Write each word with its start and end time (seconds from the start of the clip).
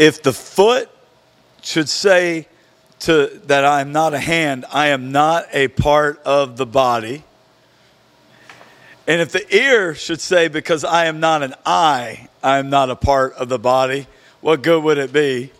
if 0.00 0.22
the 0.22 0.32
foot 0.32 0.88
should 1.60 1.86
say 1.86 2.48
to 3.00 3.26
that 3.44 3.66
I 3.66 3.82
am 3.82 3.92
not 3.92 4.14
a 4.14 4.18
hand, 4.18 4.64
I 4.72 4.86
am 4.86 5.12
not 5.12 5.44
a 5.52 5.68
part 5.68 6.22
of 6.24 6.56
the 6.56 6.64
body. 6.64 7.22
And 9.06 9.20
if 9.20 9.30
the 9.30 9.54
ear 9.54 9.94
should 9.94 10.22
say, 10.22 10.48
because 10.48 10.84
I 10.84 11.04
am 11.04 11.20
not 11.20 11.42
an 11.42 11.52
eye, 11.66 12.30
I 12.42 12.56
am 12.56 12.70
not 12.70 12.88
a 12.88 12.96
part 12.96 13.34
of 13.34 13.50
the 13.50 13.58
body, 13.58 14.06
what 14.40 14.62
good 14.62 14.82
would 14.82 14.96
it 14.96 15.12
be? 15.12 15.52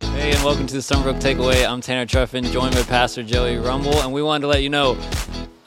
Hey, 0.00 0.32
and 0.32 0.42
welcome 0.42 0.66
to 0.66 0.74
the 0.74 0.80
Sunbrook 0.80 1.20
Takeaway. 1.20 1.64
I'm 1.64 1.80
Tanner 1.80 2.04
Truffin, 2.04 2.50
joined 2.50 2.74
by 2.74 2.82
Pastor 2.82 3.22
Joey 3.22 3.58
Rumble, 3.58 4.00
and 4.00 4.12
we 4.12 4.22
wanted 4.22 4.40
to 4.40 4.48
let 4.48 4.64
you 4.64 4.70
know 4.70 4.98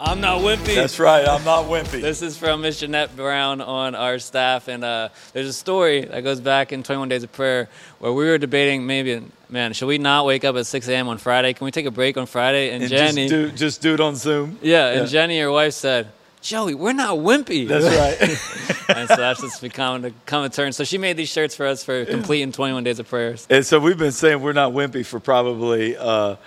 I'm 0.02 0.22
not 0.22 0.40
wimpy. 0.40 0.76
That's 0.76 0.98
right, 0.98 1.28
I'm 1.28 1.44
not 1.44 1.66
wimpy. 1.66 2.00
This 2.02 2.22
is 2.22 2.38
from 2.38 2.62
Miss 2.62 2.80
Jeanette 2.80 3.14
Brown 3.18 3.60
on 3.60 3.96
our 3.96 4.18
staff, 4.20 4.70
and 4.70 4.82
uh, 4.84 5.10
there's 5.34 5.48
a 5.48 5.54
story 5.54 6.06
that 6.06 6.24
goes 6.24 6.40
back 6.40 6.72
in 6.72 6.84
21 6.84 7.10
Days 7.10 7.24
of 7.24 7.34
Prayer 7.34 7.68
where 8.00 8.14
we 8.14 8.26
were 8.26 8.38
debating 8.38 8.86
maybe, 8.86 9.22
man, 9.50 9.74
should 9.74 9.88
we 9.88 9.98
not 9.98 10.26
wake 10.26 10.46
up 10.46 10.56
at 10.56 10.66
6 10.68 10.88
a.m. 10.88 11.10
on 11.10 11.18
Friday? 11.18 11.52
Can 11.52 11.66
we 11.66 11.72
take 11.72 11.86
a 11.86 11.92
break 11.92 12.16
on 12.16 12.28
Friday? 12.28 12.72
And, 12.72 12.82
and 12.82 12.90
Jenny, 12.90 13.28
just 13.28 13.52
do, 13.52 13.52
just 13.58 13.82
do 13.82 13.94
it 13.94 14.00
on 14.00 14.16
Zoom. 14.16 14.58
yeah, 14.62 14.88
and 14.88 15.10
Jenny, 15.10 15.38
your 15.38 15.52
wife, 15.52 15.74
said, 15.74 16.08
Joey, 16.42 16.76
we're 16.76 16.94
not 16.94 17.18
wimpy. 17.18 17.68
That's 17.68 17.84
right. 18.88 18.98
and 18.98 19.10
so 19.10 19.18
that's 19.18 19.42
just 19.42 19.62
become 19.62 20.06
a 20.06 20.12
come 20.26 20.46
a 20.46 20.50
turn. 20.50 20.72
So 20.72 20.86
she 20.86 20.98
made 20.98 21.18
these 21.18 21.28
shirts 21.30 21.54
for 21.56 21.66
us 21.66 21.84
for 21.84 22.06
completing 22.06 22.54
21 22.54 22.86
Days 22.86 23.00
of 23.00 23.10
Prayers. 23.10 23.46
and 23.50 23.66
so 23.66 23.78
we've 23.82 23.98
been 23.98 24.14
saying 24.14 24.42
we're 24.42 24.54
not 24.54 24.72
wimpy 24.72 25.06
for 25.06 25.20
probably, 25.20 25.98
uh, 25.98 26.38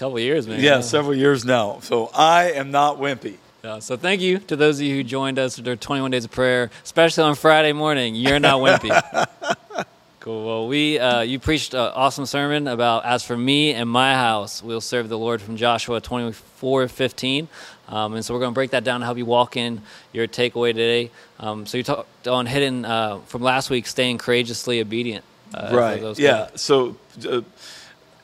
couple 0.00 0.16
of 0.16 0.22
years, 0.22 0.48
man. 0.48 0.60
yeah, 0.60 0.80
several 0.80 1.14
years 1.14 1.44
now. 1.44 1.78
So 1.80 2.10
I 2.14 2.52
am 2.52 2.70
not 2.70 2.96
wimpy. 2.96 3.36
Yeah, 3.62 3.80
so 3.80 3.98
thank 3.98 4.22
you 4.22 4.38
to 4.38 4.56
those 4.56 4.80
of 4.80 4.86
you 4.86 4.94
who 4.94 5.04
joined 5.04 5.38
us 5.38 5.58
for 5.58 5.76
21 5.76 6.10
Days 6.10 6.24
of 6.24 6.30
Prayer, 6.30 6.70
especially 6.82 7.24
on 7.24 7.34
Friday 7.34 7.74
morning. 7.74 8.14
You're 8.14 8.38
not 8.38 8.60
wimpy. 8.60 9.84
cool. 10.20 10.46
Well, 10.46 10.68
we 10.68 10.98
uh, 10.98 11.20
you 11.20 11.38
preached 11.38 11.74
an 11.74 11.80
awesome 11.80 12.24
sermon 12.24 12.66
about 12.66 13.04
as 13.04 13.22
for 13.22 13.36
me 13.36 13.74
and 13.74 13.90
my 13.90 14.14
house, 14.14 14.62
we'll 14.62 14.80
serve 14.80 15.10
the 15.10 15.18
Lord 15.18 15.42
from 15.42 15.58
Joshua 15.58 16.00
24, 16.00 16.88
15. 16.88 17.48
Um, 17.88 18.14
and 18.14 18.24
so 18.24 18.32
we're 18.32 18.40
going 18.40 18.52
to 18.52 18.54
break 18.54 18.70
that 18.70 18.84
down 18.84 19.00
to 19.00 19.06
help 19.06 19.18
you 19.18 19.26
walk 19.26 19.58
in 19.58 19.82
your 20.14 20.26
takeaway 20.26 20.70
today. 20.70 21.10
Um, 21.38 21.66
so 21.66 21.76
you 21.76 21.84
talked 21.84 22.26
on 22.26 22.46
hidden 22.46 22.86
uh, 22.86 23.18
from 23.26 23.42
last 23.42 23.68
week, 23.68 23.86
staying 23.86 24.16
courageously 24.16 24.80
obedient. 24.80 25.26
Uh, 25.52 25.70
right. 25.74 26.18
Yeah. 26.18 26.48
So 26.54 26.96
uh, 27.28 27.42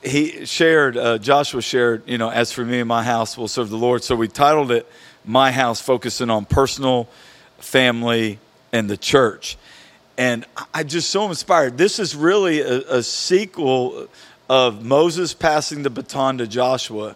he 0.03 0.45
shared, 0.45 0.95
uh, 0.97 1.17
Joshua 1.17 1.61
shared, 1.61 2.03
you 2.05 2.17
know, 2.17 2.29
as 2.29 2.51
for 2.51 2.63
me 2.63 2.79
and 2.79 2.87
my 2.87 3.03
house, 3.03 3.37
we'll 3.37 3.47
serve 3.47 3.69
the 3.69 3.77
Lord. 3.77 4.03
So 4.03 4.15
we 4.15 4.27
titled 4.27 4.71
it 4.71 4.89
"My 5.25 5.51
House," 5.51 5.81
focusing 5.81 6.29
on 6.29 6.45
personal, 6.45 7.09
family, 7.59 8.39
and 8.71 8.89
the 8.89 8.97
church. 8.97 9.57
And 10.17 10.45
I- 10.73 10.83
just 10.83 11.09
so 11.09 11.27
inspired. 11.27 11.77
This 11.77 11.99
is 11.99 12.15
really 12.15 12.61
a, 12.61 12.97
a 12.97 13.03
sequel 13.03 14.07
of 14.49 14.83
Moses 14.83 15.33
passing 15.33 15.83
the 15.83 15.89
baton 15.89 16.37
to 16.37 16.47
Joshua, 16.47 17.15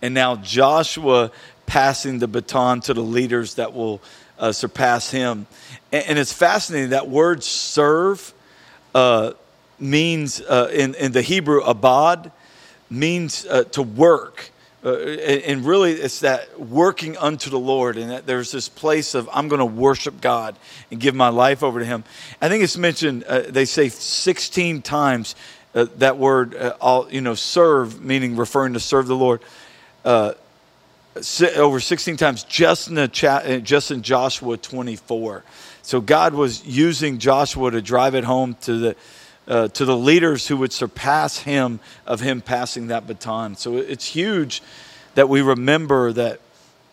and 0.00 0.14
now 0.14 0.36
Joshua 0.36 1.30
passing 1.66 2.18
the 2.18 2.28
baton 2.28 2.80
to 2.82 2.94
the 2.94 3.02
leaders 3.02 3.54
that 3.54 3.74
will 3.74 4.00
uh, 4.38 4.52
surpass 4.52 5.10
him. 5.10 5.46
And, 5.92 6.04
and 6.06 6.18
it's 6.18 6.32
fascinating 6.32 6.90
that 6.90 7.08
word 7.08 7.42
"serve." 7.42 8.32
uh, 8.94 9.32
means 9.80 10.40
uh, 10.40 10.70
in, 10.72 10.94
in 10.94 11.12
the 11.12 11.22
Hebrew, 11.22 11.60
abad, 11.60 12.32
means 12.88 13.46
uh, 13.46 13.64
to 13.64 13.82
work. 13.82 14.50
Uh, 14.82 14.96
and 14.96 15.66
really, 15.66 15.92
it's 15.92 16.20
that 16.20 16.58
working 16.58 17.16
unto 17.18 17.50
the 17.50 17.58
Lord, 17.58 17.98
and 17.98 18.10
that 18.10 18.26
there's 18.26 18.50
this 18.50 18.68
place 18.68 19.14
of 19.14 19.28
I'm 19.30 19.48
going 19.48 19.58
to 19.58 19.66
worship 19.66 20.22
God 20.22 20.56
and 20.90 20.98
give 20.98 21.14
my 21.14 21.28
life 21.28 21.62
over 21.62 21.80
to 21.80 21.84
Him. 21.84 22.02
I 22.40 22.48
think 22.48 22.64
it's 22.64 22.78
mentioned. 22.78 23.24
Uh, 23.24 23.42
they 23.42 23.66
say 23.66 23.90
16 23.90 24.80
times 24.80 25.34
uh, 25.74 25.86
that 25.98 26.16
word. 26.16 26.54
Uh, 26.54 26.76
all 26.80 27.10
you 27.10 27.20
know, 27.20 27.34
serve 27.34 28.02
meaning 28.02 28.36
referring 28.36 28.72
to 28.72 28.80
serve 28.80 29.06
the 29.06 29.16
Lord. 29.16 29.42
Over 30.04 31.80
16 31.80 32.16
times 32.16 32.44
just 32.44 32.88
in 32.88 32.94
the 32.94 33.08
just 33.62 33.90
in 33.90 34.00
Joshua 34.00 34.56
24. 34.56 35.44
So 35.82 36.00
God 36.00 36.34
was 36.34 36.64
using 36.64 37.18
Joshua 37.18 37.70
to 37.70 37.82
drive 37.82 38.14
it 38.14 38.24
home 38.24 38.56
to 38.62 38.78
the 38.78 38.96
uh, 39.50 39.68
to 39.68 39.84
the 39.84 39.96
leaders 39.96 40.46
who 40.46 40.56
would 40.56 40.72
surpass 40.72 41.38
him 41.38 41.80
of 42.06 42.20
him 42.20 42.40
passing 42.40 42.86
that 42.86 43.06
baton. 43.06 43.56
So 43.56 43.76
it's 43.76 44.06
huge 44.06 44.62
that 45.16 45.28
we 45.28 45.42
remember 45.42 46.12
that 46.12 46.40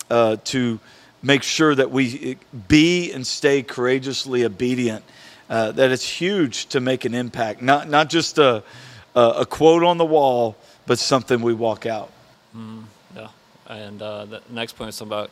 uh, 0.10 0.38
to 0.46 0.80
make 1.22 1.44
sure 1.44 1.76
that 1.76 1.92
we 1.92 2.38
be 2.68 3.12
and 3.14 3.26
stay 3.26 3.62
courageously 3.62 4.44
obedient. 4.44 5.04
Uh, 5.50 5.72
that 5.72 5.92
it's 5.92 6.10
huge 6.10 6.66
to 6.66 6.82
make 6.82 7.06
an 7.06 7.14
impact, 7.14 7.62
not 7.62 7.88
not 7.88 8.10
just 8.10 8.38
a, 8.38 8.62
a 9.16 9.46
quote 9.46 9.82
on 9.82 9.98
the 9.98 10.06
wall, 10.06 10.58
but 10.86 11.00
something 11.00 11.42
we 11.42 11.54
walk 11.54 11.86
out. 11.86 12.12
Yeah, 13.16 13.30
and 13.68 14.02
uh, 14.02 14.26
the 14.26 14.42
next 14.50 14.74
point 14.74 14.90
is 14.90 15.00
about 15.00 15.30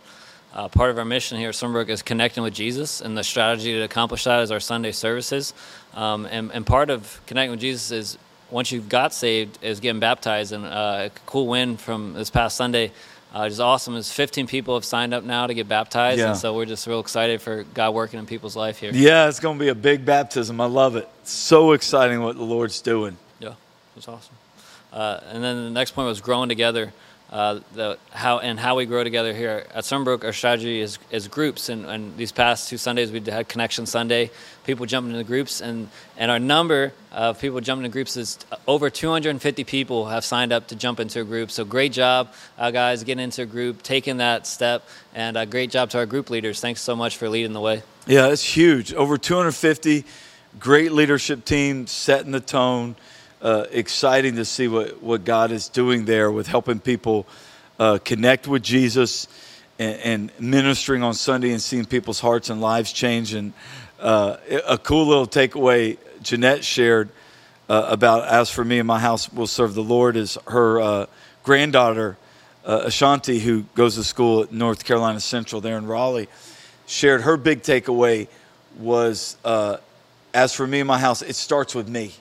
uh, 0.56 0.70
part 0.70 0.90
of 0.90 0.98
our 0.98 1.06
mission 1.06 1.38
here 1.38 1.50
at 1.50 1.56
Sunbrook 1.56 1.90
is 1.90 2.02
connecting 2.02 2.42
with 2.42 2.54
Jesus, 2.54 3.02
and 3.02 3.18
the 3.18 3.24
strategy 3.24 3.74
to 3.74 3.82
accomplish 3.82 4.24
that 4.24 4.42
is 4.42 4.52
our 4.52 4.60
Sunday 4.62 4.92
services. 4.94 5.54
Um, 5.94 6.26
and, 6.26 6.52
and 6.52 6.66
part 6.66 6.90
of 6.90 7.20
connecting 7.28 7.52
with 7.52 7.60
Jesus 7.60 7.92
is 7.92 8.18
once 8.50 8.72
you've 8.72 8.88
got 8.90 9.14
saved, 9.14 9.60
is 9.62 9.80
getting 9.80 10.00
baptized. 10.00 10.54
And 10.54 10.66
uh, 10.66 11.10
a 11.10 11.12
cool 11.26 11.48
win 11.48 11.78
from 11.78 12.14
this 12.14 12.30
past 12.30 12.56
Sunday, 12.56 12.92
uh, 13.34 13.42
which 13.42 13.52
is 13.52 13.60
awesome, 13.60 13.96
is 13.96 14.12
15 14.12 14.48
people 14.48 14.76
have 14.76 14.86
signed 14.86 15.14
up 15.14 15.24
now 15.26 15.46
to 15.46 15.54
get 15.54 15.68
baptized, 15.68 16.20
Yeah. 16.20 16.30
and 16.30 16.38
so 16.38 16.56
we're 16.56 16.66
just 16.66 16.88
real 16.88 17.02
excited 17.02 17.42
for 17.42 17.64
God 17.74 17.94
working 17.94 18.20
in 18.20 18.26
people's 18.26 18.56
life 18.56 18.80
here. 18.80 18.92
Yeah, 18.94 19.28
it's 19.28 19.42
going 19.42 19.58
to 19.58 19.64
be 19.64 19.70
a 19.70 19.76
big 19.76 20.06
baptism. 20.06 20.62
I 20.62 20.68
love 20.68 20.96
it. 20.96 21.10
So 21.26 21.74
exciting 21.74 22.22
what 22.22 22.38
the 22.38 22.44
Lord's 22.44 22.80
doing. 22.82 23.18
Yeah, 23.40 23.56
it's 23.98 24.08
awesome. 24.08 24.36
Uh, 24.94 25.20
and 25.30 25.44
then 25.44 25.66
the 25.66 25.70
next 25.72 25.92
point 25.92 26.08
was 26.08 26.22
growing 26.22 26.48
together. 26.48 26.94
Uh, 27.32 27.60
the 27.74 27.98
how 28.12 28.38
and 28.38 28.60
how 28.60 28.76
we 28.76 28.86
grow 28.86 29.04
together 29.04 29.34
here 29.34 29.66
at 29.74 29.84
Sunbrook. 29.84 30.24
Our 30.24 30.32
strategy 30.32 30.80
is 30.80 31.00
is 31.10 31.28
groups, 31.28 31.70
and, 31.70 31.86
and 31.86 32.16
these 32.18 32.32
past 32.32 32.70
two 32.70 32.78
Sundays 32.78 33.12
we 33.12 33.20
had 33.20 33.50
Connection 33.50 33.88
Sunday. 33.88 34.30
People 34.64 34.86
jumping 34.86 35.12
into 35.12 35.24
groups, 35.24 35.60
and 35.60 35.90
and 36.18 36.30
our 36.30 36.38
number 36.38 36.94
of 37.12 37.42
people 37.42 37.60
jumping 37.62 37.86
into 37.86 37.94
groups 37.94 38.16
is 38.16 38.38
over 38.68 38.92
250 38.92 39.64
people 39.64 40.06
have 40.06 40.24
signed 40.24 40.54
up 40.54 40.68
to 40.68 40.76
jump 40.76 41.00
into 41.00 41.22
a 41.22 41.24
group. 41.24 41.50
So 41.50 41.66
great 41.66 41.92
job, 41.92 42.32
uh, 42.60 42.70
guys, 42.70 43.04
getting 43.04 43.24
into 43.24 43.42
a 43.42 43.48
group, 43.48 43.82
taking 43.82 44.18
that 44.18 44.46
step, 44.46 44.88
and 45.16 45.36
uh, 45.36 45.46
great 45.46 45.72
job 45.72 45.90
to 45.92 45.98
our 45.98 46.06
group 46.06 46.30
leaders. 46.30 46.60
Thanks 46.60 46.82
so 46.82 46.96
much 46.96 47.18
for 47.18 47.28
leading 47.28 47.54
the 47.54 47.62
way. 47.62 47.82
Yeah, 48.06 48.28
it's 48.28 48.44
huge. 48.44 48.94
Over 48.94 49.18
250, 49.18 50.06
great 50.60 50.92
leadership 50.92 51.44
team 51.44 51.88
setting 51.88 52.32
the 52.32 52.40
tone. 52.40 52.96
Uh, 53.46 53.68
exciting 53.70 54.38
to 54.38 54.44
see 54.44 54.68
what, 54.68 55.04
what 55.04 55.24
God 55.24 55.52
is 55.52 55.70
doing 55.70 56.06
there 56.06 56.32
with 56.32 56.48
helping 56.48 56.80
people 56.80 57.28
uh, 57.78 58.00
connect 58.04 58.48
with 58.48 58.64
Jesus 58.64 59.28
and, 59.78 60.00
and 60.00 60.32
ministering 60.40 61.04
on 61.04 61.14
Sunday 61.14 61.52
and 61.52 61.62
seeing 61.62 61.86
people's 61.86 62.20
hearts 62.20 62.50
and 62.50 62.60
lives 62.60 62.92
change. 62.92 63.36
And 63.36 63.54
uh, 64.00 64.38
a 64.68 64.80
cool 64.80 65.06
little 65.06 65.28
takeaway 65.28 66.00
Jeanette 66.24 66.66
shared 66.66 67.10
uh, 67.70 67.86
about 67.88 68.28
as 68.28 68.50
for 68.50 68.66
me 68.66 68.80
and 68.80 68.88
my 68.88 68.98
house 68.98 69.32
will 69.32 69.46
serve 69.46 69.76
the 69.76 69.84
Lord 69.84 70.18
is 70.18 70.40
her 70.48 70.82
uh, 70.82 71.06
granddaughter 71.44 72.18
uh, 72.66 72.82
Ashanti, 72.86 73.38
who 73.38 73.66
goes 73.76 73.94
to 73.94 74.04
school 74.04 74.42
at 74.42 74.52
North 74.52 74.84
Carolina 74.86 75.20
Central 75.20 75.62
there 75.62 75.78
in 75.78 75.86
Raleigh, 75.86 76.30
shared 76.88 77.22
her 77.22 77.38
big 77.38 77.62
takeaway 77.62 78.28
was 78.80 79.38
as 80.34 80.52
for 80.52 80.66
me 80.66 80.80
and 80.80 80.88
my 80.88 80.98
house, 80.98 81.22
it 81.22 81.36
starts 81.36 81.76
with 81.76 81.88
me. 81.88 82.16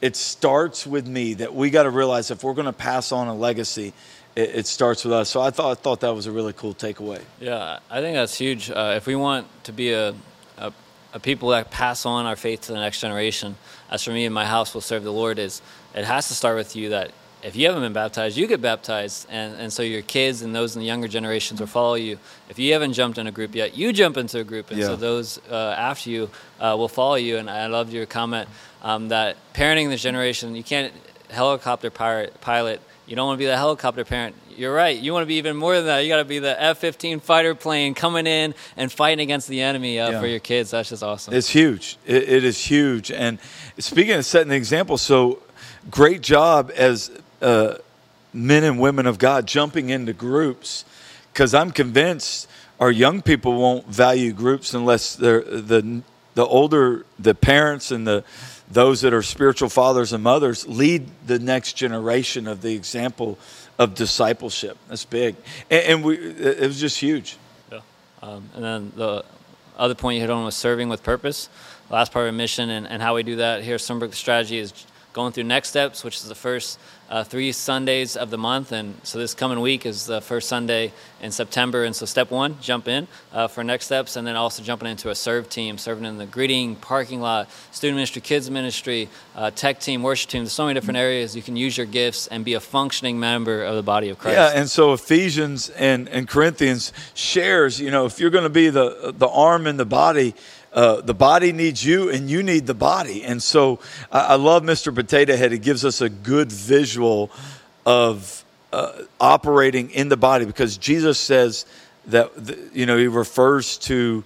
It 0.00 0.16
starts 0.16 0.86
with 0.86 1.06
me 1.06 1.34
that 1.34 1.54
we 1.54 1.70
got 1.70 1.84
to 1.84 1.90
realize 1.90 2.30
if 2.30 2.44
we're 2.44 2.54
going 2.54 2.66
to 2.66 2.72
pass 2.72 3.12
on 3.12 3.28
a 3.28 3.34
legacy, 3.34 3.94
it, 4.34 4.50
it 4.54 4.66
starts 4.66 5.04
with 5.04 5.12
us. 5.12 5.30
So 5.30 5.40
I 5.40 5.50
thought 5.50 5.78
I 5.78 5.80
thought 5.80 6.00
that 6.00 6.14
was 6.14 6.26
a 6.26 6.32
really 6.32 6.52
cool 6.52 6.74
takeaway. 6.74 7.22
Yeah, 7.40 7.80
I 7.90 8.00
think 8.00 8.14
that's 8.14 8.36
huge. 8.36 8.70
Uh, 8.70 8.94
if 8.96 9.06
we 9.06 9.16
want 9.16 9.46
to 9.64 9.72
be 9.72 9.92
a, 9.92 10.14
a, 10.58 10.72
a 11.14 11.20
people 11.20 11.48
that 11.50 11.70
pass 11.70 12.04
on 12.04 12.26
our 12.26 12.36
faith 12.36 12.62
to 12.62 12.72
the 12.72 12.78
next 12.78 13.00
generation, 13.00 13.56
as 13.90 14.04
for 14.04 14.10
me 14.10 14.26
and 14.26 14.34
my 14.34 14.44
house 14.44 14.74
will 14.74 14.82
serve 14.82 15.02
the 15.02 15.12
Lord, 15.12 15.38
is 15.38 15.62
it 15.94 16.04
has 16.04 16.28
to 16.28 16.34
start 16.34 16.56
with 16.56 16.76
you 16.76 16.90
that 16.90 17.10
if 17.46 17.54
you 17.54 17.66
haven't 17.66 17.82
been 17.82 17.92
baptized, 17.92 18.36
you 18.36 18.48
get 18.48 18.60
baptized. 18.60 19.28
And, 19.30 19.54
and 19.54 19.72
so 19.72 19.82
your 19.84 20.02
kids 20.02 20.42
and 20.42 20.52
those 20.52 20.74
in 20.74 20.80
the 20.80 20.86
younger 20.86 21.06
generations 21.06 21.60
will 21.60 21.68
follow 21.68 21.94
you. 21.94 22.18
If 22.48 22.58
you 22.58 22.72
haven't 22.72 22.94
jumped 22.94 23.18
in 23.18 23.28
a 23.28 23.30
group 23.30 23.54
yet, 23.54 23.76
you 23.76 23.92
jump 23.92 24.16
into 24.16 24.40
a 24.40 24.44
group. 24.44 24.70
And 24.70 24.80
Yeah. 24.80 24.86
so 24.86 24.96
those 24.96 25.38
uh, 25.48 25.54
after 25.78 26.10
you 26.10 26.28
uh, 26.58 26.74
will 26.76 26.88
follow 26.88 27.14
you. 27.14 27.36
And 27.38 27.48
I 27.48 27.68
loved 27.68 27.92
your 27.92 28.04
comment 28.04 28.48
um, 28.82 29.08
that 29.08 29.36
parenting 29.54 29.88
this 29.90 30.02
generation, 30.02 30.56
you 30.56 30.64
can't 30.64 30.92
helicopter 31.30 31.88
pirate, 31.88 32.40
pilot. 32.40 32.80
You 33.06 33.14
don't 33.14 33.26
want 33.28 33.38
to 33.38 33.42
be 33.42 33.46
the 33.46 33.56
helicopter 33.56 34.04
parent. 34.04 34.34
You're 34.56 34.74
right. 34.74 34.98
You 34.98 35.12
want 35.12 35.22
to 35.22 35.26
be 35.28 35.36
even 35.36 35.56
more 35.56 35.76
than 35.76 35.86
that. 35.86 36.00
You 36.00 36.08
got 36.08 36.16
to 36.16 36.24
be 36.24 36.40
the 36.40 36.60
F-15 36.60 37.22
fighter 37.22 37.54
plane 37.54 37.94
coming 37.94 38.26
in 38.26 38.54
and 38.76 38.90
fighting 38.90 39.20
against 39.22 39.46
the 39.46 39.60
enemy 39.60 40.00
uh, 40.00 40.10
Yeah. 40.10 40.20
for 40.20 40.26
your 40.26 40.40
kids. 40.40 40.72
That's 40.72 40.88
just 40.88 41.04
awesome. 41.04 41.32
It's 41.32 41.48
huge. 41.48 41.96
It, 42.06 42.28
it 42.28 42.42
is 42.44 42.58
huge. 42.58 43.12
And 43.12 43.38
speaking 43.78 44.14
of 44.14 44.24
setting 44.26 44.48
the 44.48 44.56
example, 44.56 44.98
so 44.98 45.42
great 45.90 46.22
job 46.22 46.72
as 46.74 47.10
uh, 47.42 47.74
men 48.32 48.64
and 48.64 48.78
women 48.78 49.06
of 49.06 49.18
God 49.18 49.46
jumping 49.46 49.90
into 49.90 50.12
groups 50.12 50.84
because 51.32 51.54
I'm 51.54 51.70
convinced 51.70 52.48
our 52.80 52.90
young 52.90 53.22
people 53.22 53.58
won't 53.58 53.86
value 53.88 54.32
groups 54.32 54.74
unless 54.74 55.16
they're 55.16 55.42
the 55.42 56.02
the 56.34 56.44
older 56.44 57.04
the 57.18 57.34
parents 57.34 57.90
and 57.90 58.06
the 58.06 58.24
those 58.70 59.00
that 59.02 59.14
are 59.14 59.22
spiritual 59.22 59.68
fathers 59.68 60.12
and 60.12 60.22
mothers 60.22 60.66
lead 60.66 61.08
the 61.26 61.38
next 61.38 61.74
generation 61.74 62.46
of 62.46 62.62
the 62.62 62.74
example 62.74 63.38
of 63.78 63.94
discipleship. 63.94 64.76
That's 64.88 65.04
big, 65.04 65.36
and, 65.70 65.82
and 65.84 66.04
we 66.04 66.16
it 66.16 66.66
was 66.66 66.80
just 66.80 66.98
huge. 66.98 67.36
Yeah, 67.70 67.80
um, 68.22 68.48
and 68.54 68.64
then 68.64 68.92
the 68.96 69.24
other 69.76 69.94
point 69.94 70.16
you 70.16 70.20
hit 70.20 70.30
on 70.30 70.44
was 70.44 70.56
serving 70.56 70.88
with 70.88 71.02
purpose. 71.02 71.48
Last 71.90 72.12
part 72.12 72.28
of 72.28 72.34
mission 72.34 72.70
and, 72.70 72.86
and 72.88 73.00
how 73.00 73.14
we 73.14 73.22
do 73.22 73.36
that 73.36 73.62
here 73.62 73.76
at 73.76 73.98
Brook 73.98 74.14
strategy 74.14 74.58
is 74.58 74.72
going 75.16 75.32
through 75.32 75.44
next 75.44 75.70
steps, 75.70 76.04
which 76.04 76.16
is 76.16 76.28
the 76.28 76.34
first 76.34 76.78
uh, 77.08 77.24
three 77.24 77.50
Sundays 77.50 78.18
of 78.18 78.28
the 78.28 78.36
month. 78.36 78.70
And 78.70 78.94
so 79.02 79.18
this 79.18 79.32
coming 79.32 79.60
week 79.60 79.86
is 79.86 80.04
the 80.04 80.20
first 80.20 80.46
Sunday 80.46 80.92
in 81.22 81.30
September. 81.30 81.84
And 81.84 81.96
so 81.96 82.04
step 82.04 82.30
one, 82.30 82.60
jump 82.60 82.86
in 82.86 83.08
uh, 83.32 83.48
for 83.48 83.64
next 83.64 83.86
steps, 83.86 84.16
and 84.16 84.26
then 84.26 84.36
also 84.36 84.62
jumping 84.62 84.90
into 84.90 85.08
a 85.08 85.14
serve 85.14 85.48
team, 85.48 85.78
serving 85.78 86.04
in 86.04 86.18
the 86.18 86.26
greeting, 86.26 86.76
parking 86.76 87.22
lot, 87.22 87.48
student 87.72 87.96
ministry, 87.96 88.20
kids 88.20 88.50
ministry, 88.50 89.08
uh, 89.34 89.50
tech 89.52 89.80
team, 89.80 90.02
worship 90.02 90.28
team. 90.28 90.42
There's 90.42 90.52
so 90.52 90.66
many 90.66 90.74
different 90.78 90.98
areas 90.98 91.34
you 91.34 91.42
can 91.42 91.56
use 91.56 91.78
your 91.78 91.86
gifts 91.86 92.26
and 92.26 92.44
be 92.44 92.52
a 92.52 92.60
functioning 92.60 93.18
member 93.18 93.64
of 93.64 93.74
the 93.74 93.82
body 93.82 94.10
of 94.10 94.18
Christ. 94.18 94.36
Yeah, 94.36 94.60
and 94.60 94.68
so 94.68 94.92
Ephesians 94.92 95.70
and, 95.70 96.10
and 96.10 96.28
Corinthians 96.28 96.92
shares, 97.14 97.80
you 97.80 97.90
know, 97.90 98.04
if 98.04 98.20
you're 98.20 98.28
going 98.28 98.44
to 98.44 98.50
be 98.50 98.68
the 98.68 99.14
the 99.16 99.28
arm 99.28 99.66
in 99.66 99.78
the 99.78 99.86
body, 99.86 100.34
uh, 100.76 101.00
the 101.00 101.14
body 101.14 101.52
needs 101.52 101.82
you 101.82 102.10
and 102.10 102.28
you 102.28 102.42
need 102.42 102.66
the 102.66 102.74
body. 102.74 103.24
And 103.24 103.42
so 103.42 103.80
I, 104.12 104.20
I 104.20 104.34
love 104.34 104.62
Mr. 104.62 104.94
Potato 104.94 105.34
Head. 105.34 105.50
He 105.50 105.58
gives 105.58 105.86
us 105.86 106.02
a 106.02 106.10
good 106.10 106.52
visual 106.52 107.30
of 107.86 108.44
uh, 108.74 108.92
operating 109.18 109.90
in 109.90 110.10
the 110.10 110.18
body 110.18 110.44
because 110.44 110.76
Jesus 110.76 111.18
says 111.18 111.64
that, 112.08 112.30
you 112.74 112.84
know, 112.84 112.98
he 112.98 113.06
refers 113.06 113.78
to 113.78 114.22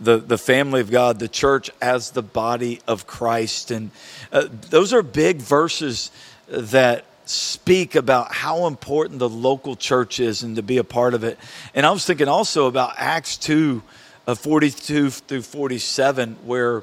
the, 0.00 0.16
the 0.16 0.38
family 0.38 0.80
of 0.80 0.90
God, 0.90 1.18
the 1.18 1.28
church, 1.28 1.70
as 1.82 2.12
the 2.12 2.22
body 2.22 2.80
of 2.88 3.06
Christ. 3.06 3.70
And 3.70 3.90
uh, 4.32 4.48
those 4.70 4.94
are 4.94 5.02
big 5.02 5.36
verses 5.36 6.10
that 6.48 7.04
speak 7.26 7.94
about 7.94 8.32
how 8.32 8.66
important 8.66 9.18
the 9.18 9.28
local 9.28 9.76
church 9.76 10.18
is 10.18 10.42
and 10.42 10.56
to 10.56 10.62
be 10.62 10.78
a 10.78 10.84
part 10.84 11.12
of 11.12 11.24
it. 11.24 11.38
And 11.74 11.84
I 11.84 11.90
was 11.90 12.06
thinking 12.06 12.26
also 12.26 12.66
about 12.66 12.94
Acts 12.96 13.36
2 13.36 13.82
uh, 14.26 14.34
42 14.34 15.10
through 15.10 15.42
47, 15.42 16.36
where 16.44 16.82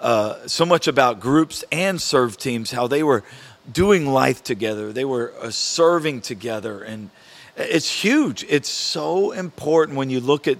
uh, 0.00 0.46
so 0.46 0.64
much 0.64 0.88
about 0.88 1.20
groups 1.20 1.64
and 1.70 2.00
serve 2.00 2.36
teams, 2.36 2.70
how 2.70 2.86
they 2.86 3.02
were 3.02 3.22
doing 3.70 4.06
life 4.06 4.42
together, 4.42 4.92
they 4.92 5.04
were 5.04 5.32
uh, 5.40 5.50
serving 5.50 6.22
together. 6.22 6.82
And 6.82 7.10
it's 7.56 7.90
huge. 7.90 8.44
It's 8.48 8.68
so 8.68 9.32
important 9.32 9.98
when 9.98 10.10
you 10.10 10.20
look 10.20 10.48
at 10.48 10.58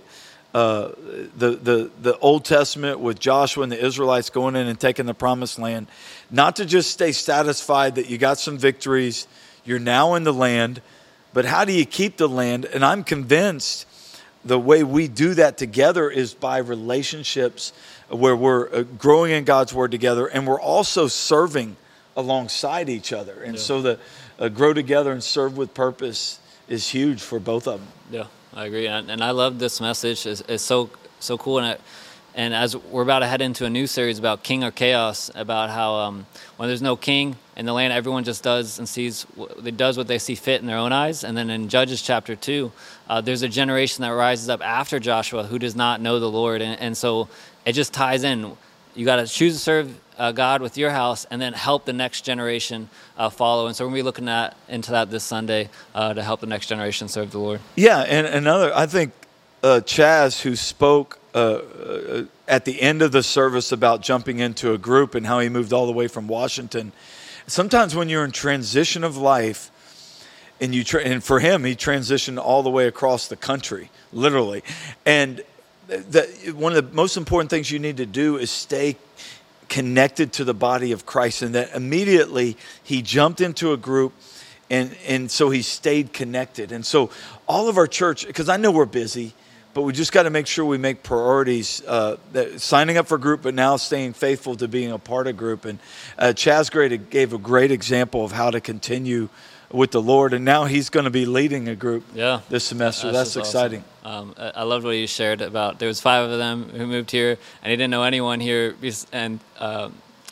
uh, 0.53 0.91
the, 1.37 1.51
the, 1.51 1.91
the 2.03 2.19
Old 2.19 2.45
Testament 2.45 2.99
with 2.99 3.21
Joshua 3.21 3.63
and 3.63 3.71
the 3.71 3.83
Israelites 3.83 4.31
going 4.31 4.57
in 4.57 4.67
and 4.67 4.79
taking 4.79 5.07
the 5.07 5.15
promised 5.15 5.59
land, 5.59 5.87
not 6.31 6.57
to 6.57 6.67
just 6.67 6.91
stay 6.91 7.13
satisfied 7.13 7.95
that 7.95 8.11
you 8.11 8.19
got 8.19 8.39
some 8.39 8.59
victories, 8.59 9.29
you're 9.65 9.79
now 9.79 10.15
in 10.15 10.25
the 10.25 10.33
land, 10.33 10.83
but 11.33 11.45
how 11.45 11.65
do 11.65 11.73
you 11.73 11.87
keep 11.87 12.17
the 12.17 12.29
land? 12.29 12.65
And 12.65 12.85
I'm 12.85 13.05
convinced 13.05 13.87
the 14.45 14.59
way 14.59 14.83
we 14.83 15.09
do 15.09 15.35
that 15.35 15.59
together 15.59 16.11
is 16.11 16.35
by 16.35 16.59
relationships 16.59 17.73
where 18.09 18.35
we're 18.35 18.73
uh, 18.73 18.83
growing 18.83 19.33
in 19.33 19.45
God's 19.45 19.75
word 19.75 19.91
together 19.91 20.27
and 20.27 20.47
we're 20.47 20.61
also 20.61 21.09
serving 21.09 21.77
alongside 22.17 22.89
each 22.89 23.13
other. 23.13 23.43
And 23.43 23.55
yeah. 23.55 23.61
so 23.61 23.83
the 23.83 23.99
uh, 24.39 24.49
grow 24.49 24.73
together 24.73 25.13
and 25.13 25.23
serve 25.23 25.57
with 25.57 25.75
purpose 25.75 26.41
is 26.69 26.89
huge 26.89 27.21
for 27.21 27.39
both 27.39 27.67
of 27.69 27.81
them. 27.81 27.89
Yeah, 28.11 28.27
I 28.55 28.67
agree. 28.67 28.87
And, 28.87 29.11
and 29.11 29.23
I 29.23 29.31
love 29.33 29.59
this 29.59 29.81
message. 29.81 30.27
It's, 30.27 30.41
it's 30.49 30.63
so 30.63 30.91
so 31.21 31.37
cool. 31.39 31.59
And 31.59 31.67
I, 31.67 31.77
and 32.35 32.55
as 32.55 32.77
we're 32.77 33.03
about 33.03 33.21
to 33.21 33.27
head 33.27 33.41
into 33.41 33.65
a 33.65 33.71
new 33.71 33.87
series 33.87 34.19
about 34.19 34.43
king 34.43 34.65
or 34.65 34.71
chaos, 34.71 35.31
about 35.35 35.71
how 35.71 35.95
um, 35.95 36.27
when 36.57 36.69
there's 36.69 36.83
no 36.83 36.97
king 36.97 37.37
in 37.57 37.67
the 37.67 37.73
land, 37.73 37.93
everyone 37.93 38.25
just 38.25 38.43
does 38.43 38.79
and 38.79 38.89
sees, 38.89 39.27
they 39.59 39.71
does 39.71 39.97
what 39.97 40.07
they 40.07 40.19
see 40.19 40.35
fit 40.35 40.61
in 40.61 40.67
their 40.67 40.79
own 40.79 40.93
eyes. 40.93 41.25
And 41.25 41.37
then 41.37 41.51
in 41.51 41.69
Judges 41.69 42.03
chapter 42.03 42.37
two, 42.37 42.73
uh, 43.09 43.21
there's 43.21 43.43
a 43.43 43.49
generation 43.49 44.03
that 44.03 44.11
rises 44.11 44.49
up 44.49 44.65
after 44.65 45.01
Joshua 45.01 45.45
who 45.45 45.59
does 45.59 45.75
not 45.75 46.01
know 46.01 46.21
the 46.21 46.31
Lord, 46.31 46.63
and, 46.63 46.79
and 46.81 46.97
so 46.97 47.29
it 47.65 47.73
just 47.73 47.93
ties 47.93 48.25
in. 48.25 48.57
You 48.95 49.05
got 49.05 49.17
to 49.17 49.27
choose 49.27 49.55
to 49.55 49.61
serve 49.61 50.01
uh, 50.19 50.33
God 50.33 50.61
with 50.61 50.77
your 50.77 50.91
house, 50.91 51.25
and 51.31 51.41
then 51.41 51.55
help 51.55 51.87
the 51.87 51.93
next 51.93 52.23
generation 52.23 52.91
uh, 53.17 53.31
follow. 53.31 53.67
And 53.67 53.75
so 53.75 53.85
we're 53.85 53.91
gonna 53.91 53.99
be 53.99 54.03
looking 54.03 54.29
at 54.29 54.55
into 54.69 54.91
that 54.91 55.11
this 55.11 55.25
Sunday 55.25 55.71
uh, 55.95 56.13
to 56.13 56.23
help 56.23 56.41
the 56.41 56.47
next 56.47 56.67
generation 56.67 57.09
serve 57.09 57.31
the 57.31 57.39
Lord. 57.39 57.61
Yeah, 57.75 58.01
and 58.01 58.27
another, 58.27 58.71
I 58.75 58.87
think 58.87 59.13
uh, 59.63 59.81
Chaz, 59.85 60.43
who 60.43 60.57
spoke 60.57 61.19
uh, 61.35 61.39
uh, 61.39 62.25
at 62.49 62.65
the 62.65 62.81
end 62.81 63.03
of 63.03 63.13
the 63.13 63.23
service 63.23 63.73
about 63.73 64.03
jumping 64.03 64.39
into 64.39 64.73
a 64.73 64.79
group 64.79 65.15
and 65.15 65.27
how 65.27 65.41
he 65.41 65.49
moved 65.49 65.73
all 65.73 65.87
the 65.87 65.93
way 65.93 66.09
from 66.09 66.27
Washington. 66.27 66.93
Sometimes 67.47 67.95
when 67.95 68.09
you're 68.09 68.25
in 68.25 68.33
transition 68.33 69.05
of 69.05 69.17
life, 69.17 69.71
and 70.61 70.75
you 70.75 70.85
tra- 70.85 71.03
and 71.03 71.25
for 71.25 71.41
him, 71.41 71.65
he 71.65 71.75
transitioned 71.75 72.39
all 72.39 72.63
the 72.63 72.71
way 72.71 72.87
across 72.87 73.29
the 73.29 73.37
country, 73.37 73.91
literally. 74.13 74.63
And 75.07 75.43
one 76.55 76.77
of 76.77 76.91
the 76.91 76.95
most 76.95 77.17
important 77.17 77.51
things 77.51 77.71
you 77.71 77.79
need 77.79 77.97
to 77.97 78.07
do 78.07 78.37
is 78.37 78.51
stay 78.51 78.97
connected 79.69 80.33
to 80.35 80.45
the 80.45 80.55
body 80.55 80.93
of 80.93 81.07
Christ. 81.07 81.43
And 81.43 81.55
that 81.55 81.75
immediately 81.75 82.57
he 82.83 83.03
jumped 83.03 83.41
into 83.41 83.73
a 83.73 83.77
group 83.77 84.13
and, 84.71 84.97
and 85.07 85.31
so 85.31 85.51
he 85.51 85.63
stayed 85.63 86.13
connected. 86.13 86.73
And 86.73 86.87
so 86.87 87.11
all 87.47 87.69
of 87.69 87.77
our 87.77 87.87
church, 87.87 88.27
because 88.27 88.49
I 88.49 88.57
know 88.57 88.71
we're 88.71 88.87
busy, 88.87 89.35
but 89.75 89.83
we 89.83 89.93
just 89.93 90.13
got 90.13 90.25
to 90.25 90.31
make 90.31 90.47
sure 90.47 90.65
we 90.65 90.79
make 90.79 91.03
priorities 91.03 91.83
uh, 91.87 92.17
that, 92.33 92.61
signing 92.61 92.97
up 92.97 93.07
for 93.07 93.19
group 93.19 93.43
but 93.43 93.55
now 93.55 93.77
staying 93.77 94.15
faithful 94.15 94.57
to 94.57 94.67
being 94.67 94.91
a 94.91 94.99
part 94.99 95.27
of 95.27 95.37
group 95.37 95.65
and 95.65 95.79
uh, 96.19 96.33
chaz 96.35 96.71
great 96.71 97.11
gave 97.11 97.33
a 97.33 97.39
great 97.39 97.71
example 97.71 98.25
of 98.25 98.33
how 98.33 98.51
to 98.51 98.61
continue 98.61 99.29
with 99.73 99.93
the 99.93 100.03
Lord, 100.03 100.35
and 100.35 100.45
now 100.45 100.65
he's 100.65 100.91
going 100.91 101.05
to 101.05 101.11
be 101.11 101.27
leading 101.27 101.69
a 101.69 101.77
group 101.77 102.05
yeah. 102.15 102.41
this 102.49 102.65
semester. 102.65 103.13
That's, 103.13 103.35
That's 103.35 103.49
exciting. 103.49 103.85
Awesome. 104.05 104.35
Um, 104.39 104.53
I 104.55 104.63
loved 104.65 104.85
what 104.85 104.93
you 104.93 105.07
shared 105.07 105.41
about 105.41 105.79
there 105.79 105.89
was 105.89 106.01
five 106.01 106.29
of 106.29 106.39
them 106.39 106.71
who 106.71 106.87
moved 106.87 107.11
here, 107.11 107.39
and 107.63 107.71
he 107.71 107.77
didn't 107.77 107.91
know 107.91 108.03
anyone 108.03 108.41
here, 108.41 108.75
and 109.13 109.41
uh, 109.59 109.91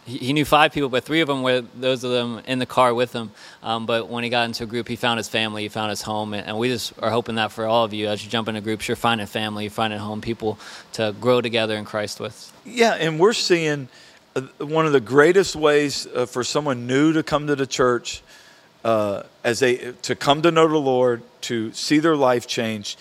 he, 0.09 0.33
knew 0.33 0.45
five 0.45 0.73
people, 0.73 0.89
but 0.89 1.05
three 1.05 1.21
of 1.21 1.29
them 1.29 1.43
were 1.43 1.61
those 1.61 2.03
of 2.03 2.11
them 2.11 2.41
in 2.47 2.59
the 2.59 2.67
car 2.67 2.95
with 2.95 3.13
him. 3.13 3.31
Um, 3.63 3.87
but 3.87 4.09
when 4.09 4.25
he 4.25 4.31
got 4.31 4.47
into 4.47 4.65
a 4.65 4.67
group, 4.67 4.89
he 4.89 4.97
found 4.97 5.19
his 5.19 5.29
family, 5.29 5.63
he 5.63 5.69
found 5.69 5.91
his 5.91 6.03
home, 6.03 6.33
and, 6.35 6.47
and 6.47 6.59
we 6.59 6.69
just 6.69 6.95
are 7.01 7.11
hoping 7.11 7.35
that 7.37 7.53
for 7.53 7.67
all 7.67 7.85
of 7.85 7.93
you 7.93 8.09
as 8.09 8.25
you 8.25 8.31
jump 8.31 8.49
into 8.49 8.61
groups, 8.61 8.89
you're 8.89 8.97
finding 8.97 9.27
family, 9.27 9.65
you're 9.65 9.71
finding 9.71 9.99
home, 9.99 10.21
people 10.21 10.59
to 10.93 11.15
grow 11.21 11.41
together 11.41 11.77
in 11.77 11.85
Christ 11.85 12.21
with. 12.21 12.53
Yeah, 12.65 12.95
and 12.95 13.21
we're 13.21 13.33
seeing 13.35 13.89
uh, 14.35 14.43
one 14.59 14.87
of 14.87 14.93
the 14.93 15.01
greatest 15.01 15.55
ways 15.55 16.07
uh, 16.07 16.27
for 16.27 16.43
someone 16.43 16.87
new 16.87 17.13
to 17.13 17.23
come 17.23 17.47
to 17.47 17.57
the 17.57 17.67
church 17.67 18.23
uh, 18.85 19.23
as 19.45 19.59
they 19.61 19.93
to 20.03 20.15
come 20.15 20.43
to 20.43 20.51
know 20.51 20.69
the 20.69 20.79
Lord, 20.79 21.23
to 21.43 21.73
see 21.73 21.99
their 21.99 22.17
life 22.17 22.47
change, 22.47 22.97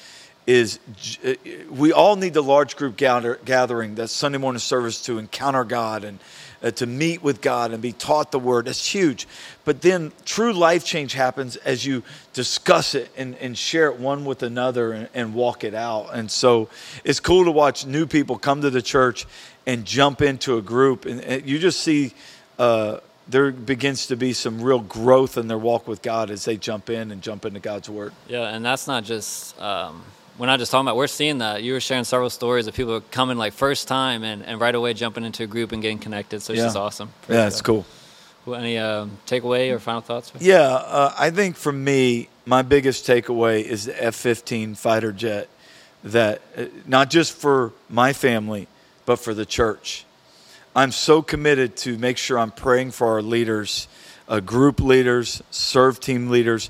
is 0.46 0.80
uh, 1.24 1.34
we 1.70 1.92
all 1.92 2.16
need 2.16 2.34
the 2.34 2.44
large 2.44 2.76
group 2.76 2.98
gather, 2.98 3.40
gathering, 3.46 3.96
that 3.96 4.10
Sunday 4.10 4.38
morning 4.38 4.60
service 4.60 5.02
to 5.04 5.18
encounter 5.18 5.64
God 5.64 6.04
and 6.04 6.20
uh, 6.64 6.72
to 6.72 6.86
meet 6.86 7.24
with 7.24 7.42
God 7.42 7.72
and 7.72 7.82
be 7.82 7.92
taught 7.92 8.32
the 8.32 8.40
Word. 8.40 8.66
That's 8.66 8.86
huge. 8.86 9.28
But 9.66 9.82
then 9.82 10.12
true 10.26 10.54
life 10.54 10.86
change 10.86 11.14
happens 11.14 11.56
as 11.58 11.86
you 11.86 12.04
discuss 12.34 12.96
it 12.96 13.12
and, 13.18 13.36
and 13.36 13.58
share 13.58 13.88
it 13.88 14.00
one 14.00 14.26
with 14.26 14.44
another 14.44 14.94
and, 14.94 15.10
and 15.14 15.34
walk 15.34 15.64
it 15.64 15.74
out. 15.74 16.14
And 16.14 16.30
so 16.32 16.70
it's 17.04 17.20
cool 17.20 17.46
to 17.46 17.52
watch 17.52 17.86
new 17.86 18.06
people 18.06 18.38
come 18.38 18.62
to 18.62 18.70
the 18.70 18.82
church 18.82 19.26
and 19.66 19.86
jump 19.86 20.22
into 20.22 20.58
a 20.58 20.62
group, 20.62 21.06
and, 21.06 21.22
and 21.22 21.48
you 21.48 21.60
just 21.60 21.82
see. 21.82 22.14
Uh, 22.58 23.00
there 23.30 23.52
begins 23.52 24.08
to 24.08 24.16
be 24.16 24.32
some 24.32 24.62
real 24.62 24.80
growth 24.80 25.38
in 25.38 25.50
their 25.50 25.58
walk 25.58 25.86
with 25.86 26.02
God 26.02 26.32
as 26.32 26.46
they 26.46 26.56
jump 26.56 26.90
in 26.90 27.12
and 27.12 27.22
jump 27.22 27.46
into 27.46 27.60
God's 27.60 27.90
Word. 27.90 28.14
Yeah, 28.30 28.56
and 28.56 28.64
that's 28.64 28.88
not 28.88 29.04
just. 29.04 29.60
Um, 29.60 30.02
we're 30.38 30.46
not 30.46 30.60
just 30.60 30.72
talking 30.72 30.88
about. 30.88 30.96
We're 30.96 31.08
seeing 31.08 31.40
that 31.40 31.64
you 31.64 31.74
were 31.74 31.80
sharing 31.80 32.04
several 32.04 32.30
stories 32.30 32.68
of 32.68 32.74
people 32.74 33.02
coming 33.12 33.38
like 33.38 33.54
first 33.54 33.88
time 33.88 34.24
and, 34.24 34.44
and 34.44 34.60
right 34.60 34.74
away 34.74 34.94
jumping 34.94 35.24
into 35.24 35.44
a 35.44 35.48
group 35.48 35.72
and 35.72 35.82
getting 35.82 36.00
connected. 36.00 36.42
So 36.42 36.54
it's 36.54 36.60
yeah. 36.60 36.66
just 36.66 36.78
awesome. 36.78 37.10
Yeah, 37.28 37.48
it's 37.48 37.62
cool. 37.62 37.86
Well, 38.46 38.60
any 38.60 38.78
uh, 38.78 39.08
takeaway 39.26 39.72
or 39.72 39.80
final 39.80 40.02
thoughts? 40.02 40.32
Yeah, 40.40 40.62
uh, 40.62 41.14
I 41.18 41.32
think 41.32 41.58
for 41.58 41.72
me, 41.72 42.30
my 42.46 42.62
biggest 42.62 43.06
takeaway 43.06 43.62
is 43.64 43.86
the 43.86 44.04
F-15 44.04 44.78
fighter 44.78 45.12
jet. 45.12 45.50
That 46.04 46.42
uh, 46.56 46.66
not 46.86 47.10
just 47.10 47.34
for 47.34 47.74
my 47.90 48.14
family, 48.14 48.68
but 49.06 49.18
for 49.18 49.34
the 49.34 49.46
church 49.46 50.06
I'm 50.78 50.92
so 50.92 51.24
committed 51.24 51.76
to 51.78 51.98
make 51.98 52.20
sure 52.20 52.38
I'm 52.38 52.52
praying 52.52 52.92
for 52.92 53.08
our 53.08 53.24
leaders, 53.24 53.88
uh, 54.30 54.40
group 54.42 54.80
leaders, 54.80 55.42
serve 55.50 56.00
team 56.00 56.30
leaders, 56.30 56.70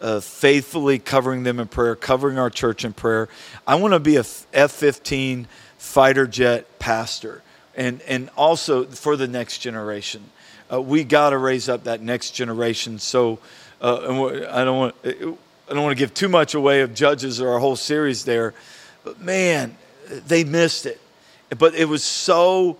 uh, 0.00 0.20
faithfully 0.20 0.98
covering 0.98 1.42
them 1.42 1.58
in 1.58 1.68
prayer, 1.68 1.96
covering 1.96 2.38
our 2.38 2.50
church 2.50 2.84
in 2.84 2.92
prayer. 2.92 3.28
I 3.66 3.76
want 3.76 3.94
to 3.94 4.00
be 4.00 4.16
a 4.16 4.24
F 4.52 4.72
15 4.72 5.48
fighter 5.78 6.26
jet 6.26 6.78
pastor 6.78 7.42
and, 7.74 8.00
and 8.02 8.30
also 8.36 8.84
for 8.84 9.16
the 9.16 9.28
next 9.28 9.58
generation. 9.58 10.24
Uh, 10.72 10.80
we 10.80 11.04
got 11.04 11.30
to 11.30 11.38
raise 11.38 11.68
up 11.68 11.84
that 11.84 12.00
next 12.00 12.32
generation. 12.32 12.98
So 12.98 13.38
uh, 13.80 14.46
I 14.50 14.64
don't 14.64 14.78
want 14.78 14.94
I 15.04 15.74
don't 15.74 15.82
want 15.82 15.96
to 15.96 16.00
give 16.00 16.14
too 16.14 16.28
much 16.28 16.54
away 16.54 16.80
of 16.82 16.94
judges 16.94 17.40
or 17.40 17.50
our 17.50 17.58
whole 17.58 17.76
series 17.76 18.24
there, 18.24 18.54
but 19.02 19.20
man, 19.20 19.76
they 20.08 20.44
missed 20.44 20.86
it. 20.86 21.00
But 21.58 21.74
it 21.74 21.86
was 21.86 22.04
so 22.04 22.78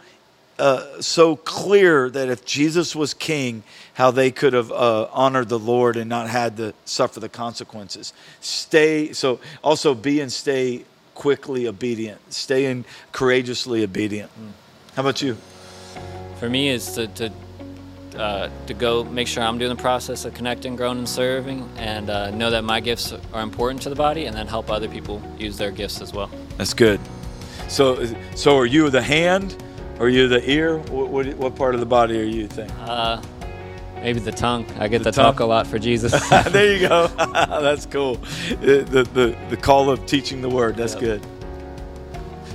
uh, 0.58 1.00
so 1.00 1.36
clear 1.36 2.08
that 2.10 2.28
if 2.28 2.44
Jesus 2.44 2.96
was 2.96 3.12
king, 3.14 3.62
how 3.94 4.10
they 4.10 4.30
could 4.30 4.52
have 4.52 4.72
uh, 4.72 5.08
honored 5.12 5.48
the 5.48 5.58
Lord 5.58 5.96
and 5.96 6.08
not 6.08 6.28
had 6.28 6.56
to 6.56 6.72
suffer 6.84 7.20
the 7.20 7.28
consequences. 7.28 8.12
Stay 8.40 9.12
so 9.12 9.40
also 9.62 9.94
be 9.94 10.20
and 10.20 10.32
stay 10.32 10.84
quickly 11.14 11.66
obedient. 11.66 12.32
Stay 12.32 12.66
and 12.66 12.84
courageously 13.12 13.82
obedient. 13.82 14.30
How 14.94 15.02
about 15.02 15.20
you? 15.22 15.36
For 16.38 16.48
me, 16.48 16.68
is 16.68 16.92
to 16.92 17.06
to, 17.08 17.32
uh, 18.16 18.50
to 18.66 18.74
go 18.74 19.04
make 19.04 19.28
sure 19.28 19.42
I'm 19.42 19.58
doing 19.58 19.74
the 19.76 19.82
process 19.82 20.24
of 20.24 20.34
connecting, 20.34 20.76
growing, 20.76 20.98
and 20.98 21.08
serving, 21.08 21.68
and 21.76 22.08
uh, 22.08 22.30
know 22.30 22.50
that 22.50 22.64
my 22.64 22.80
gifts 22.80 23.12
are 23.32 23.42
important 23.42 23.82
to 23.82 23.90
the 23.90 23.96
body, 23.96 24.26
and 24.26 24.36
then 24.36 24.46
help 24.46 24.70
other 24.70 24.88
people 24.88 25.22
use 25.38 25.58
their 25.58 25.70
gifts 25.70 26.00
as 26.00 26.12
well. 26.12 26.30
That's 26.56 26.74
good. 26.74 27.00
So, 27.68 28.06
so 28.34 28.56
are 28.56 28.66
you 28.66 28.88
the 28.90 29.02
hand? 29.02 29.62
Are 29.98 30.08
you 30.08 30.28
the 30.28 30.48
ear? 30.50 30.78
What, 30.78 31.08
what, 31.08 31.26
what 31.36 31.56
part 31.56 31.74
of 31.74 31.80
the 31.80 31.86
body 31.86 32.20
are 32.20 32.24
you 32.24 32.46
think? 32.46 32.70
Uh, 32.80 33.20
maybe 33.96 34.20
the 34.20 34.32
tongue. 34.32 34.66
I 34.78 34.88
get 34.88 35.02
The 35.02 35.10
to 35.10 35.16
talk 35.16 35.40
a 35.40 35.44
lot 35.46 35.66
for 35.66 35.78
Jesus. 35.78 36.12
there 36.50 36.74
you 36.76 36.86
go. 36.88 37.06
That's 37.16 37.86
cool. 37.86 38.16
The, 38.60 38.86
the, 39.14 39.36
the, 39.48 39.56
call 39.56 39.88
of 39.90 40.04
teaching 40.06 40.42
the 40.42 40.50
word. 40.50 40.76
That's 40.76 40.92
Yep. 40.94 41.00
good. 41.00 41.26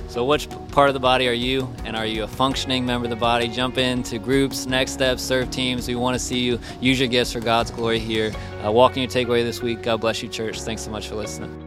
So, 0.08 0.24
which 0.26 0.48
part 0.72 0.88
of 0.90 0.94
the 0.94 1.00
body 1.00 1.26
are 1.26 1.32
you? 1.32 1.72
And 1.84 1.96
are 1.96 2.04
you 2.04 2.24
a 2.24 2.28
functioning 2.28 2.84
member 2.84 3.06
of 3.06 3.10
the 3.10 3.16
body? 3.16 3.48
Jump 3.48 3.78
into 3.78 4.18
groups, 4.18 4.66
next 4.66 4.92
steps, 4.92 5.22
serve 5.22 5.50
teams. 5.50 5.88
We 5.88 5.94
want 5.94 6.14
to 6.14 6.18
see 6.18 6.38
you 6.40 6.60
use 6.82 7.00
your 7.00 7.08
gifts 7.08 7.32
for 7.32 7.40
God's 7.40 7.70
glory 7.70 7.98
here. 7.98 8.30
Uh, 8.64 8.70
walk 8.70 8.96
in 8.96 9.02
your 9.02 9.10
takeaway 9.10 9.42
this 9.42 9.62
week. 9.62 9.82
God 9.82 10.02
bless 10.02 10.22
you, 10.22 10.28
church. 10.28 10.60
Thanks 10.60 10.82
so 10.82 10.90
much 10.90 11.08
for 11.08 11.14
listening. 11.14 11.61